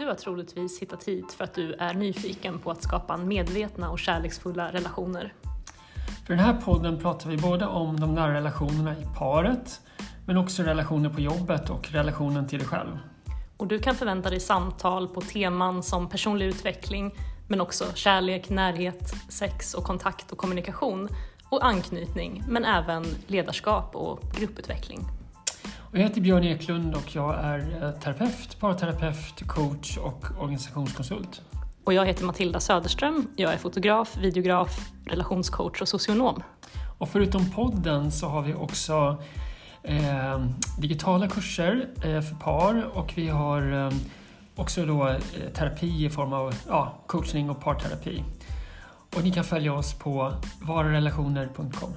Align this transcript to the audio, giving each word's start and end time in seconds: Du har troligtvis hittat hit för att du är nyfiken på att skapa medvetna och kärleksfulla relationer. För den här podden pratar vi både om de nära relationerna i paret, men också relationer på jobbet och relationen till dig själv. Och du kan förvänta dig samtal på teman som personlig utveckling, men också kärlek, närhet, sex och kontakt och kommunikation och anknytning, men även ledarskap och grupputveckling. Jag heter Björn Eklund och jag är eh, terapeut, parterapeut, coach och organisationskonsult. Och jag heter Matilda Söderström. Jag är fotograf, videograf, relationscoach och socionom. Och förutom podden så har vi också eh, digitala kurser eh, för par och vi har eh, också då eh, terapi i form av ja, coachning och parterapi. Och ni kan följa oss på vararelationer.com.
Du 0.00 0.06
har 0.06 0.14
troligtvis 0.14 0.82
hittat 0.82 1.04
hit 1.04 1.32
för 1.32 1.44
att 1.44 1.54
du 1.54 1.74
är 1.74 1.94
nyfiken 1.94 2.58
på 2.58 2.70
att 2.70 2.82
skapa 2.82 3.16
medvetna 3.16 3.90
och 3.90 3.98
kärleksfulla 3.98 4.72
relationer. 4.72 5.34
För 6.26 6.34
den 6.34 6.44
här 6.44 6.60
podden 6.64 6.98
pratar 6.98 7.30
vi 7.30 7.36
både 7.36 7.66
om 7.66 8.00
de 8.00 8.14
nära 8.14 8.34
relationerna 8.34 8.92
i 8.92 9.06
paret, 9.18 9.80
men 10.26 10.36
också 10.36 10.62
relationer 10.62 11.10
på 11.10 11.20
jobbet 11.20 11.70
och 11.70 11.92
relationen 11.92 12.48
till 12.48 12.58
dig 12.58 12.68
själv. 12.68 12.98
Och 13.56 13.66
du 13.66 13.78
kan 13.78 13.94
förvänta 13.94 14.30
dig 14.30 14.40
samtal 14.40 15.08
på 15.08 15.20
teman 15.20 15.82
som 15.82 16.08
personlig 16.08 16.46
utveckling, 16.46 17.14
men 17.48 17.60
också 17.60 17.84
kärlek, 17.94 18.48
närhet, 18.48 19.14
sex 19.28 19.74
och 19.74 19.84
kontakt 19.84 20.32
och 20.32 20.38
kommunikation 20.38 21.08
och 21.48 21.66
anknytning, 21.66 22.44
men 22.48 22.64
även 22.64 23.04
ledarskap 23.26 23.96
och 23.96 24.22
grupputveckling. 24.38 25.19
Jag 25.92 26.00
heter 26.00 26.20
Björn 26.20 26.44
Eklund 26.44 26.94
och 26.94 27.16
jag 27.16 27.38
är 27.44 27.58
eh, 27.58 27.90
terapeut, 27.90 28.60
parterapeut, 28.60 29.42
coach 29.46 29.96
och 29.96 30.24
organisationskonsult. 30.38 31.42
Och 31.84 31.94
jag 31.94 32.06
heter 32.06 32.24
Matilda 32.24 32.60
Söderström. 32.60 33.26
Jag 33.36 33.52
är 33.52 33.56
fotograf, 33.56 34.16
videograf, 34.16 34.90
relationscoach 35.06 35.82
och 35.82 35.88
socionom. 35.88 36.42
Och 36.98 37.08
förutom 37.08 37.50
podden 37.50 38.12
så 38.12 38.26
har 38.28 38.42
vi 38.42 38.54
också 38.54 39.22
eh, 39.82 40.46
digitala 40.78 41.28
kurser 41.28 41.88
eh, 42.04 42.20
för 42.20 42.34
par 42.34 42.96
och 42.96 43.12
vi 43.16 43.28
har 43.28 43.72
eh, 43.72 43.92
också 44.56 44.86
då 44.86 45.08
eh, 45.08 45.18
terapi 45.54 46.04
i 46.04 46.10
form 46.10 46.32
av 46.32 46.54
ja, 46.68 47.04
coachning 47.06 47.50
och 47.50 47.60
parterapi. 47.60 48.24
Och 49.16 49.24
ni 49.24 49.30
kan 49.30 49.44
följa 49.44 49.72
oss 49.72 49.94
på 49.98 50.32
vararelationer.com. 50.62 51.94